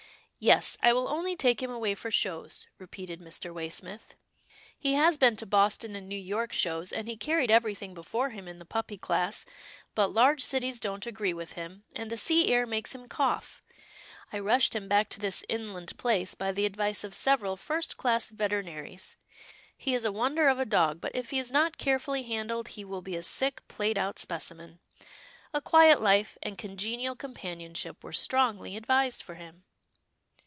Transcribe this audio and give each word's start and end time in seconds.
"Yes, 0.51 0.75
I 0.81 0.91
will 0.91 1.07
only 1.07 1.35
take 1.35 1.61
him 1.61 1.69
away 1.69 1.93
for 1.93 2.09
shows," 2.09 2.65
repeated 2.79 3.21
Mr. 3.21 3.53
Waysmith." 3.53 4.15
He 4.79 4.93
has 4.95 5.15
been 5.19 5.35
to 5.35 5.45
Boston 5.45 5.95
and 5.95 6.09
New 6.09 6.15
York 6.17 6.51
shows, 6.51 6.91
and 6.91 7.07
he 7.07 7.15
carried 7.15 7.51
everything 7.51 7.93
before 7.93 8.31
him 8.31 8.47
in 8.47 8.57
the 8.57 8.65
puppy 8.65 8.97
class, 8.97 9.45
but 9.93 10.07
large 10.11 10.41
cities 10.41 10.79
don't 10.79 11.05
agree 11.05 11.31
with 11.31 11.53
him, 11.53 11.83
and 11.95 12.09
the 12.09 12.17
sea 12.17 12.47
air 12.51 12.65
makes 12.65 12.95
him 12.95 13.07
cough. 13.07 13.61
I 14.33 14.39
rushed 14.39 14.75
him 14.75 14.87
back 14.87 15.09
to 15.09 15.19
this 15.19 15.45
inland 15.47 15.95
place, 15.99 16.33
by 16.33 16.51
the 16.51 16.65
advice 16.65 17.03
of 17.03 17.13
several 17.13 17.55
first 17.55 17.95
class 17.97 18.31
veterinaries. 18.31 19.17
He 19.77 19.93
is 19.93 20.05
a 20.05 20.11
wonder 20.11 20.47
of 20.47 20.57
a 20.57 20.65
dog, 20.65 20.99
but 21.01 21.15
if 21.15 21.29
he 21.29 21.37
is 21.37 21.51
not 21.51 21.77
carefully 21.77 22.23
handled, 22.23 22.69
he 22.69 22.83
will 22.83 23.03
be 23.03 23.15
a 23.15 23.21
sick, 23.21 23.61
played 23.67 23.99
out 23.99 24.17
specimen. 24.17 24.79
A 25.53 25.61
quiet 25.61 26.01
life, 26.01 26.35
and 26.41 26.57
congenial 26.57 27.15
companionship 27.15 28.03
were 28.03 28.11
strongly 28.11 28.75
advised 28.75 29.21
for 29.21 29.35
him." 29.35 29.65